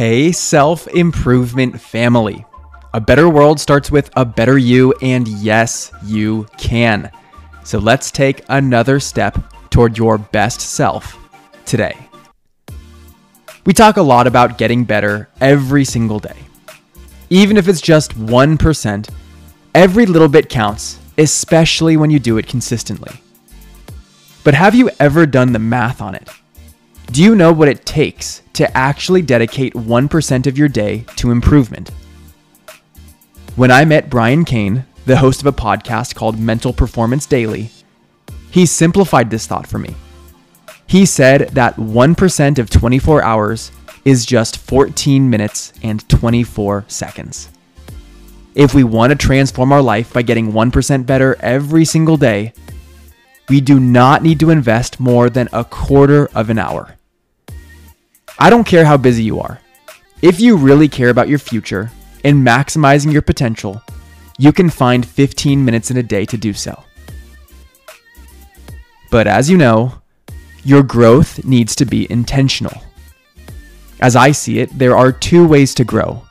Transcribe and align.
Hey, 0.00 0.32
self 0.32 0.88
improvement 0.88 1.78
family. 1.78 2.46
A 2.94 3.00
better 3.02 3.28
world 3.28 3.60
starts 3.60 3.90
with 3.90 4.08
a 4.16 4.24
better 4.24 4.56
you, 4.56 4.94
and 5.02 5.28
yes, 5.28 5.92
you 6.02 6.46
can. 6.56 7.10
So 7.64 7.78
let's 7.78 8.10
take 8.10 8.42
another 8.48 8.98
step 8.98 9.36
toward 9.68 9.98
your 9.98 10.16
best 10.16 10.62
self 10.62 11.18
today. 11.66 11.98
We 13.66 13.74
talk 13.74 13.98
a 13.98 14.02
lot 14.02 14.26
about 14.26 14.56
getting 14.56 14.84
better 14.84 15.28
every 15.38 15.84
single 15.84 16.18
day. 16.18 16.46
Even 17.28 17.58
if 17.58 17.68
it's 17.68 17.82
just 17.82 18.16
1%, 18.18 19.10
every 19.74 20.06
little 20.06 20.28
bit 20.28 20.48
counts, 20.48 20.98
especially 21.18 21.98
when 21.98 22.08
you 22.08 22.18
do 22.18 22.38
it 22.38 22.46
consistently. 22.46 23.20
But 24.44 24.54
have 24.54 24.74
you 24.74 24.88
ever 24.98 25.26
done 25.26 25.52
the 25.52 25.58
math 25.58 26.00
on 26.00 26.14
it? 26.14 26.26
Do 27.10 27.24
you 27.24 27.34
know 27.34 27.52
what 27.52 27.66
it 27.66 27.84
takes 27.84 28.40
to 28.52 28.76
actually 28.76 29.22
dedicate 29.22 29.74
1% 29.74 30.46
of 30.46 30.56
your 30.56 30.68
day 30.68 31.04
to 31.16 31.32
improvement? 31.32 31.88
When 33.56 33.72
I 33.72 33.84
met 33.84 34.08
Brian 34.08 34.44
Cain, 34.44 34.84
the 35.06 35.16
host 35.16 35.40
of 35.40 35.46
a 35.46 35.52
podcast 35.52 36.14
called 36.14 36.38
Mental 36.38 36.72
Performance 36.72 37.26
Daily, 37.26 37.70
he 38.52 38.64
simplified 38.64 39.28
this 39.28 39.48
thought 39.48 39.66
for 39.66 39.78
me. 39.78 39.96
He 40.86 41.04
said 41.04 41.48
that 41.48 41.74
1% 41.74 42.58
of 42.60 42.70
24 42.70 43.24
hours 43.24 43.72
is 44.04 44.24
just 44.24 44.58
14 44.58 45.28
minutes 45.28 45.72
and 45.82 46.08
24 46.08 46.84
seconds. 46.86 47.48
If 48.54 48.72
we 48.72 48.84
want 48.84 49.10
to 49.10 49.16
transform 49.16 49.72
our 49.72 49.82
life 49.82 50.12
by 50.12 50.22
getting 50.22 50.52
1% 50.52 51.06
better 51.06 51.36
every 51.40 51.84
single 51.84 52.16
day, 52.16 52.52
we 53.48 53.60
do 53.60 53.80
not 53.80 54.22
need 54.22 54.38
to 54.38 54.50
invest 54.50 55.00
more 55.00 55.28
than 55.28 55.48
a 55.52 55.64
quarter 55.64 56.30
of 56.36 56.50
an 56.50 56.58
hour. 56.58 56.94
I 58.42 58.48
don't 58.48 58.66
care 58.66 58.86
how 58.86 58.96
busy 58.96 59.22
you 59.22 59.38
are. 59.38 59.60
If 60.22 60.40
you 60.40 60.56
really 60.56 60.88
care 60.88 61.10
about 61.10 61.28
your 61.28 61.38
future 61.38 61.90
and 62.24 62.46
maximizing 62.46 63.12
your 63.12 63.20
potential, 63.20 63.82
you 64.38 64.50
can 64.50 64.70
find 64.70 65.04
15 65.04 65.62
minutes 65.62 65.90
in 65.90 65.98
a 65.98 66.02
day 66.02 66.24
to 66.24 66.38
do 66.38 66.54
so. 66.54 66.82
But 69.10 69.26
as 69.26 69.50
you 69.50 69.58
know, 69.58 70.00
your 70.64 70.82
growth 70.82 71.44
needs 71.44 71.74
to 71.76 71.84
be 71.84 72.10
intentional. 72.10 72.82
As 74.00 74.16
I 74.16 74.32
see 74.32 74.60
it, 74.60 74.70
there 74.78 74.96
are 74.96 75.12
two 75.12 75.46
ways 75.46 75.74
to 75.74 75.84
grow 75.84 76.22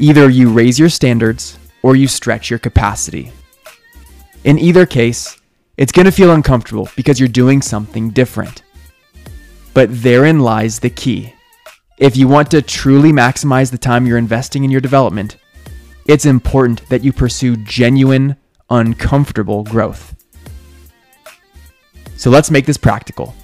either 0.00 0.28
you 0.28 0.48
raise 0.48 0.78
your 0.78 0.88
standards 0.88 1.58
or 1.82 1.96
you 1.96 2.06
stretch 2.06 2.50
your 2.50 2.58
capacity. 2.58 3.32
In 4.44 4.58
either 4.58 4.86
case, 4.86 5.40
it's 5.76 5.90
going 5.90 6.06
to 6.06 6.12
feel 6.12 6.32
uncomfortable 6.32 6.88
because 6.96 7.18
you're 7.18 7.28
doing 7.28 7.62
something 7.62 8.10
different. 8.10 8.62
But 9.78 10.02
therein 10.02 10.40
lies 10.40 10.80
the 10.80 10.90
key. 10.90 11.34
If 11.98 12.16
you 12.16 12.26
want 12.26 12.50
to 12.50 12.62
truly 12.62 13.12
maximize 13.12 13.70
the 13.70 13.78
time 13.78 14.06
you're 14.06 14.18
investing 14.18 14.64
in 14.64 14.72
your 14.72 14.80
development, 14.80 15.36
it's 16.04 16.26
important 16.26 16.82
that 16.88 17.04
you 17.04 17.12
pursue 17.12 17.56
genuine, 17.58 18.34
uncomfortable 18.70 19.62
growth. 19.62 20.16
So 22.16 22.28
let's 22.28 22.50
make 22.50 22.66
this 22.66 22.76
practical. 22.76 23.36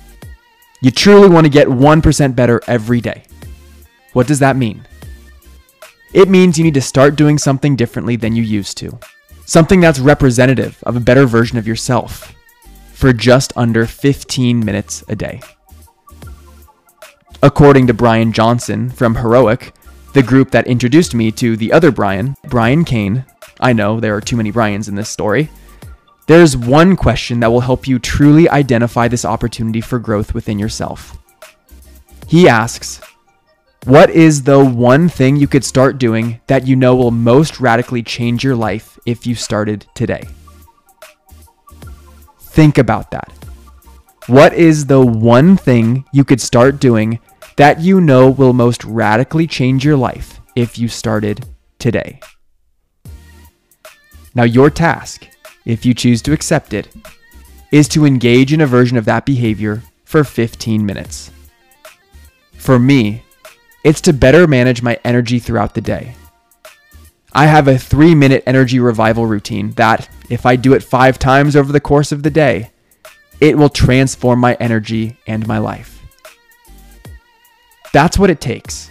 You 0.81 0.91
truly 0.91 1.29
want 1.29 1.45
to 1.45 1.51
get 1.51 1.69
1% 1.69 2.35
better 2.35 2.61
every 2.67 3.01
day. 3.01 3.23
What 4.13 4.27
does 4.27 4.41
that 4.41 4.57
mean? 4.57 4.85
It 6.15 6.29
means 6.29 6.59
you 6.59 6.65
need 6.65 6.75
to 6.75 6.81
start 6.81 7.15
doing 7.15 7.39
something 7.39 7.77
differently 7.77 8.17
than 8.17 8.35
you 8.35 8.43
used 8.43 8.77
to. 8.79 8.99
Something 9.47 9.79
that's 9.79 10.01
representative 10.01 10.83
of 10.83 10.97
a 10.97 11.01
better 11.01 11.27
version 11.27 11.59
of 11.59 11.69
yourself 11.69 12.35
for 12.93 13.13
just 13.13 13.53
under 13.57 13.87
15 13.87 14.65
minutes 14.65 15.05
a 15.09 15.15
day. 15.15 15.41
According 17.45 17.89
to 17.89 17.93
Brian 17.93 18.33
Johnson 18.33 18.89
from 18.89 19.17
Heroic, 19.17 19.75
the 20.15 20.23
group 20.23 20.51
that 20.53 20.67
introduced 20.67 21.15
me 21.15 21.31
to 21.33 21.59
the 21.59 21.75
other 21.75 21.93
Brian, 21.93 22.35
Brian 22.45 22.87
Cain, 22.87 23.27
I 23.61 23.75
know 23.75 24.01
there 24.01 24.17
are 24.17 24.23
too 24.23 24.39
many 24.39 24.51
Brians 24.51 24.89
in 24.89 24.95
this 24.95 25.11
story. 25.11 25.51
There's 26.27 26.57
one 26.57 26.97
question 26.97 27.41
that 27.41 27.53
will 27.53 27.61
help 27.61 27.87
you 27.87 27.99
truly 27.99 28.49
identify 28.49 29.09
this 29.09 29.27
opportunity 29.27 29.83
for 29.83 29.99
growth 29.99 30.33
within 30.33 30.59
yourself. 30.59 31.19
He 32.27 32.49
asks, 32.49 33.03
What 33.85 34.09
is 34.09 34.45
the 34.45 34.65
one 34.65 35.11
thing 35.11 35.37
you 35.37 35.47
could 35.47 35.67
start 35.67 35.99
doing 35.99 36.41
that 36.47 36.67
you 36.67 36.77
know 36.77 36.97
will 36.97 37.11
most 37.11 37.61
radically 37.61 38.03
change 38.03 38.43
your 38.43 38.57
life 38.57 38.99
if 39.05 39.27
you 39.27 39.35
started 39.35 39.87
today? 39.95 40.27
Think 42.41 42.79
about 42.79 43.11
that. 43.11 43.31
What 44.29 44.55
is 44.55 44.87
the 44.87 45.05
one 45.05 45.59
thing 45.59 46.07
you 46.11 46.25
could 46.25 46.41
start 46.41 46.81
doing 46.81 47.21
that 47.57 47.81
you 47.81 48.01
know 48.01 48.31
will 48.31 48.53
most 48.53 48.85
radically 48.85 49.47
change 49.47 49.85
your 49.85 49.97
life 49.97 50.41
if 50.57 50.79
you 50.79 50.89
started 50.89 51.47
today. 51.79 52.21
Now, 54.35 54.43
your 54.45 54.71
task, 54.71 55.29
if 55.65 55.87
you 55.87 55.95
choose 55.95 56.21
to 56.23 56.33
accept 56.33 56.75
it, 56.75 56.89
is 57.71 57.89
to 57.89 58.05
engage 58.05 58.53
in 58.53 58.61
a 58.61 58.67
version 58.67 58.97
of 58.97 59.05
that 59.05 59.25
behavior 59.25 59.83
for 60.05 60.25
15 60.25 60.85
minutes. 60.85 61.31
For 62.53 62.79
me, 62.79 63.23
it's 63.85 64.01
to 64.03 64.13
better 64.13 64.47
manage 64.47 64.83
my 64.83 64.99
energy 65.05 65.39
throughout 65.39 65.75
the 65.75 65.81
day. 65.81 66.15
I 67.33 67.47
have 67.47 67.69
a 67.69 67.79
three 67.79 68.15
minute 68.15 68.43
energy 68.47 68.79
revival 68.79 69.27
routine 69.27 69.73
that, 69.73 70.09
if 70.31 70.47
I 70.47 70.57
do 70.57 70.73
it 70.73 70.83
five 70.83 71.19
times 71.19 71.57
over 71.57 71.73
the 71.73 71.81
course 71.81 72.13
of 72.13 72.23
the 72.23 72.31
day, 72.31 72.71
it 73.41 73.59
will 73.59 73.69
transform 73.69 74.39
my 74.39 74.55
energy 74.55 75.19
and 75.27 75.47
my 75.47 75.59
life. 75.59 75.94
That's 77.95 78.19
what 78.19 78.29
it 78.29 78.41
takes. 78.41 78.91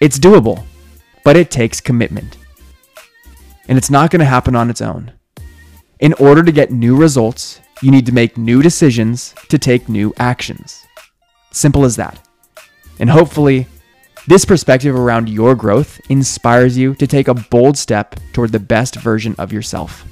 It's 0.00 0.18
doable, 0.18 0.64
but 1.22 1.36
it 1.36 1.48
takes 1.48 1.80
commitment. 1.80 2.36
And 3.68 3.78
it's 3.78 3.88
not 3.88 4.10
going 4.10 4.18
to 4.18 4.26
happen 4.26 4.56
on 4.56 4.68
its 4.68 4.80
own. 4.80 5.12
In 6.00 6.12
order 6.14 6.42
to 6.42 6.50
get 6.50 6.72
new 6.72 6.96
results, 6.96 7.60
you 7.82 7.92
need 7.92 8.04
to 8.06 8.12
make 8.12 8.36
new 8.36 8.62
decisions 8.62 9.32
to 9.48 9.58
take 9.58 9.88
new 9.88 10.12
actions. 10.18 10.84
Simple 11.52 11.84
as 11.84 11.94
that. 11.94 12.18
And 12.98 13.08
hopefully, 13.08 13.68
this 14.26 14.44
perspective 14.44 14.96
around 14.96 15.28
your 15.28 15.54
growth 15.54 16.00
inspires 16.08 16.76
you 16.76 16.96
to 16.96 17.06
take 17.06 17.28
a 17.28 17.34
bold 17.34 17.78
step 17.78 18.18
toward 18.32 18.50
the 18.50 18.58
best 18.58 18.96
version 18.96 19.36
of 19.38 19.52
yourself. 19.52 20.04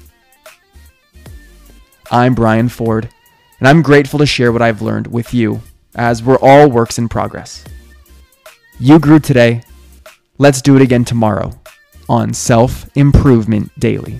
I'm 2.09 2.33
Brian 2.33 2.69
Ford, 2.69 3.09
and 3.59 3.67
I'm 3.67 3.81
grateful 3.81 4.19
to 4.19 4.25
share 4.25 4.53
what 4.53 4.61
I've 4.61 4.81
learned 4.81 5.07
with 5.07 5.33
you 5.33 5.59
as 5.95 6.23
we're 6.23 6.39
all 6.39 6.71
works 6.71 6.97
in 6.97 7.09
progress. 7.09 7.65
You 8.77 8.99
grew 8.99 9.19
today. 9.19 9.61
Let's 10.37 10.61
do 10.61 10.75
it 10.75 10.81
again 10.81 11.05
tomorrow 11.05 11.53
on 12.09 12.33
Self 12.33 12.89
Improvement 12.97 13.71
Daily. 13.79 14.19